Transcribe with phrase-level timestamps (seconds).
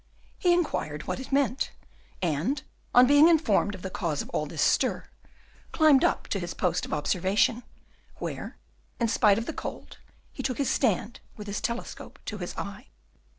[0.39, 1.69] He inquired what it meant,
[2.23, 5.05] and, on being informed of the cause of all this stir,
[5.71, 7.61] climbed up to his post of observation,
[8.15, 8.57] where
[8.99, 9.99] in spite of the cold,
[10.33, 12.87] he took his stand, with the telescope to his eye.